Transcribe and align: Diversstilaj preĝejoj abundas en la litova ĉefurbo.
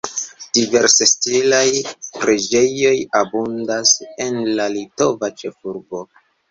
Diversstilaj 0.57 1.67
preĝejoj 2.21 2.97
abundas 3.23 3.95
en 4.29 4.43
la 4.59 4.71
litova 4.79 5.33
ĉefurbo. 5.45 6.09